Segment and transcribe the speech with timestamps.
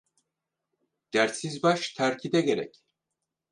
[1.13, 2.75] Dertsiz baş terkide gerek.